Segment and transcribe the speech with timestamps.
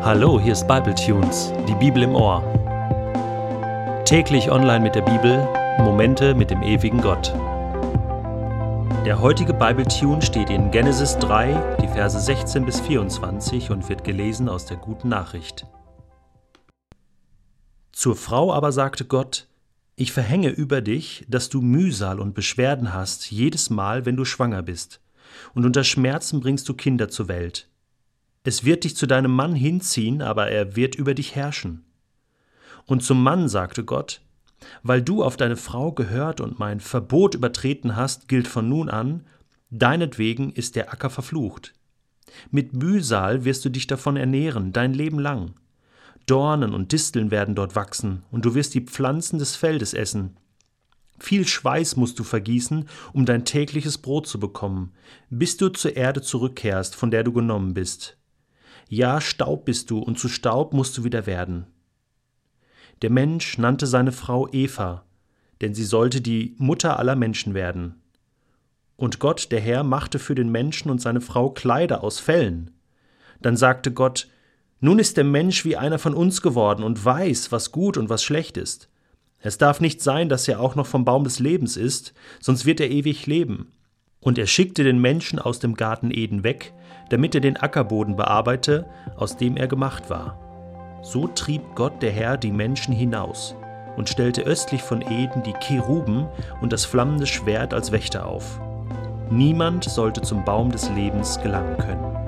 [0.00, 2.40] Hallo, hier ist Bible Tunes, die Bibel im Ohr.
[4.04, 5.44] Täglich online mit der Bibel,
[5.80, 7.34] Momente mit dem ewigen Gott.
[9.04, 14.04] Der heutige Bible Tune steht in Genesis 3, die Verse 16 bis 24 und wird
[14.04, 15.66] gelesen aus der guten Nachricht.
[17.90, 19.48] Zur Frau aber sagte Gott:
[19.96, 24.62] Ich verhänge über dich, dass du Mühsal und Beschwerden hast, jedes Mal, wenn du schwanger
[24.62, 25.00] bist,
[25.54, 27.68] und unter Schmerzen bringst du Kinder zur Welt.
[28.48, 31.84] Es wird dich zu deinem Mann hinziehen, aber er wird über dich herrschen.
[32.86, 34.22] Und zum Mann sagte Gott,
[34.82, 39.26] weil du auf deine Frau gehört und mein Verbot übertreten hast, gilt von nun an,
[39.68, 41.74] deinetwegen ist der Acker verflucht.
[42.50, 45.52] Mit Mühsal wirst du dich davon ernähren, dein Leben lang.
[46.24, 50.38] Dornen und Disteln werden dort wachsen, und du wirst die Pflanzen des Feldes essen.
[51.18, 54.94] Viel Schweiß musst du vergießen, um dein tägliches Brot zu bekommen,
[55.28, 58.17] bis du zur Erde zurückkehrst, von der du genommen bist.
[58.88, 61.66] Ja, Staub bist du, und zu Staub musst du wieder werden.
[63.02, 65.04] Der Mensch nannte seine Frau Eva,
[65.60, 68.00] denn sie sollte die Mutter aller Menschen werden.
[68.96, 72.72] Und Gott, der Herr, machte für den Menschen und seine Frau Kleider aus Fellen.
[73.40, 74.28] Dann sagte Gott,
[74.80, 78.24] Nun ist der Mensch wie einer von uns geworden und weiß, was gut und was
[78.24, 78.88] schlecht ist.
[79.40, 82.80] Es darf nicht sein, dass er auch noch vom Baum des Lebens isst, sonst wird
[82.80, 83.72] er ewig leben.
[84.20, 86.72] Und er schickte den Menschen aus dem Garten Eden weg,
[87.08, 90.38] damit er den Ackerboden bearbeite, aus dem er gemacht war.
[91.02, 93.54] So trieb Gott der Herr die Menschen hinaus
[93.96, 96.26] und stellte östlich von Eden die Keruben
[96.60, 98.60] und das flammende Schwert als Wächter auf.
[99.30, 102.27] Niemand sollte zum Baum des Lebens gelangen können.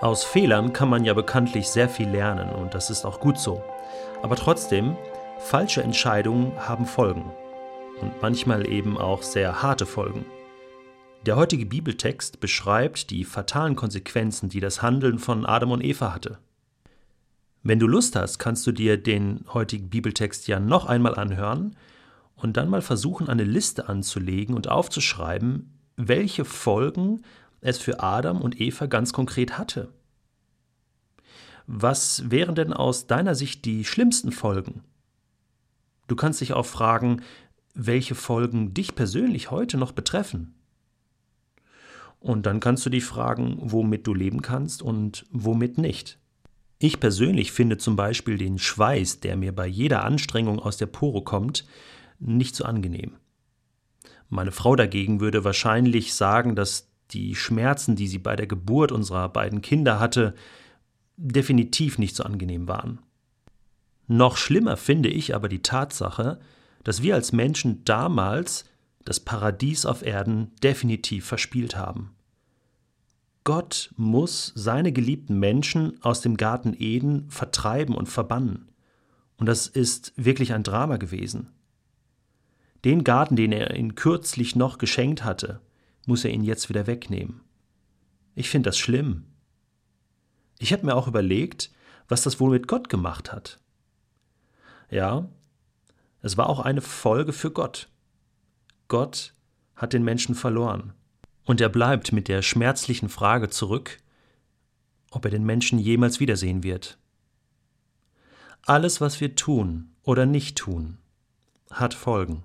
[0.00, 3.64] Aus Fehlern kann man ja bekanntlich sehr viel lernen und das ist auch gut so.
[4.22, 4.96] Aber trotzdem,
[5.40, 7.32] falsche Entscheidungen haben Folgen
[8.00, 10.24] und manchmal eben auch sehr harte Folgen.
[11.26, 16.38] Der heutige Bibeltext beschreibt die fatalen Konsequenzen, die das Handeln von Adam und Eva hatte.
[17.64, 21.74] Wenn du Lust hast, kannst du dir den heutigen Bibeltext ja noch einmal anhören
[22.36, 27.22] und dann mal versuchen, eine Liste anzulegen und aufzuschreiben, welche Folgen
[27.60, 29.92] es für Adam und Eva ganz konkret hatte.
[31.66, 34.82] Was wären denn aus deiner Sicht die schlimmsten Folgen?
[36.06, 37.22] Du kannst dich auch fragen,
[37.74, 40.54] welche Folgen dich persönlich heute noch betreffen.
[42.20, 46.18] Und dann kannst du dich fragen, womit du leben kannst und womit nicht.
[46.78, 51.22] Ich persönlich finde zum Beispiel den Schweiß, der mir bei jeder Anstrengung aus der Pore
[51.22, 51.66] kommt,
[52.18, 53.16] nicht so angenehm.
[54.28, 59.28] Meine Frau dagegen würde wahrscheinlich sagen, dass die Schmerzen, die sie bei der Geburt unserer
[59.28, 60.34] beiden Kinder hatte,
[61.16, 63.00] definitiv nicht so angenehm waren.
[64.06, 66.40] Noch schlimmer finde ich aber die Tatsache,
[66.84, 68.64] dass wir als Menschen damals
[69.04, 72.14] das Paradies auf Erden definitiv verspielt haben.
[73.44, 78.68] Gott muss seine geliebten Menschen aus dem Garten Eden vertreiben und verbannen.
[79.38, 81.48] Und das ist wirklich ein Drama gewesen.
[82.84, 85.60] Den Garten, den er ihnen kürzlich noch geschenkt hatte,
[86.08, 87.42] muss er ihn jetzt wieder wegnehmen.
[88.34, 89.26] Ich finde das schlimm.
[90.58, 91.70] Ich habe mir auch überlegt,
[92.08, 93.60] was das wohl mit Gott gemacht hat.
[94.90, 95.28] Ja,
[96.22, 97.88] es war auch eine Folge für Gott.
[98.88, 99.34] Gott
[99.76, 100.94] hat den Menschen verloren.
[101.44, 103.98] Und er bleibt mit der schmerzlichen Frage zurück,
[105.10, 106.98] ob er den Menschen jemals wiedersehen wird.
[108.62, 110.98] Alles, was wir tun oder nicht tun,
[111.70, 112.44] hat Folgen.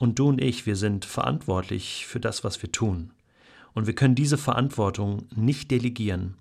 [0.00, 3.12] Und du und ich, wir sind verantwortlich für das, was wir tun.
[3.74, 6.38] Und wir können diese Verantwortung nicht delegieren.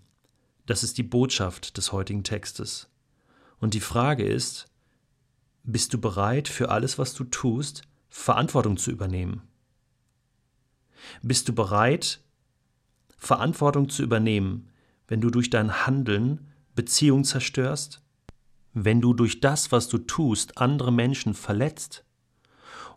[0.65, 2.87] Das ist die Botschaft des heutigen Textes.
[3.59, 4.67] Und die Frage ist,
[5.63, 9.41] bist du bereit, für alles, was du tust, Verantwortung zu übernehmen?
[11.21, 12.21] Bist du bereit,
[13.17, 14.69] Verantwortung zu übernehmen,
[15.09, 18.01] wenn du durch dein Handeln Beziehungen zerstörst?
[18.73, 22.05] Wenn du durch das, was du tust, andere Menschen verletzt?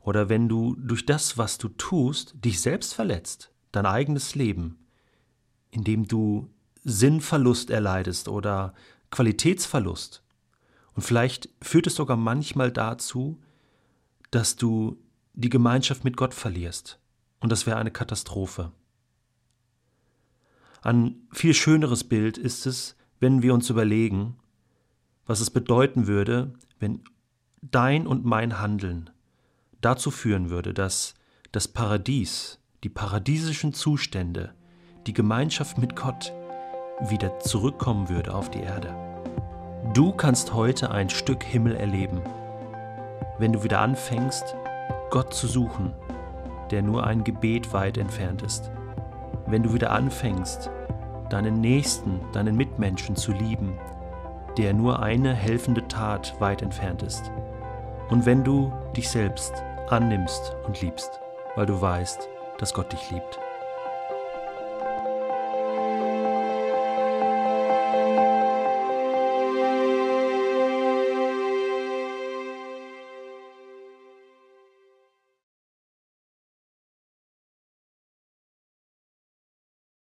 [0.03, 4.79] Oder wenn du durch das, was du tust, dich selbst verletzt, dein eigenes Leben,
[5.71, 6.51] indem du
[6.85, 8.75] Sinnverlust erleidest oder
[9.11, 10.23] Qualitätsverlust.
[10.95, 13.41] Und vielleicht führt es sogar manchmal dazu,
[14.31, 14.99] dass du
[15.35, 16.99] die Gemeinschaft mit Gott verlierst.
[17.41, 18.73] Und das wäre eine Katastrophe.
[20.83, 24.37] Ein viel schöneres Bild ist es, wenn wir uns überlegen,
[25.27, 27.05] was es bedeuten würde, wenn
[27.63, 29.11] dein und mein Handeln
[29.82, 31.14] dazu führen würde, dass
[31.52, 34.55] das Paradies, die paradiesischen Zustände,
[35.06, 36.32] die Gemeinschaft mit Gott
[37.00, 38.94] wieder zurückkommen würde auf die Erde.
[39.93, 42.23] Du kannst heute ein Stück Himmel erleben.
[43.38, 44.55] wenn du wieder anfängst,
[45.11, 45.93] Gott zu suchen,
[46.70, 48.70] der nur ein Gebet weit entfernt ist.
[49.46, 50.70] Wenn du wieder anfängst,
[51.29, 53.76] deinen Nächsten, deinen Mitmenschen zu lieben,
[54.56, 57.32] der nur eine helfende Tat weit entfernt ist.
[58.11, 59.52] Und wenn du dich selbst
[59.93, 61.21] annimmst und liebst,
[61.55, 62.29] weil du weißt,
[62.59, 63.39] dass Gott dich liebt.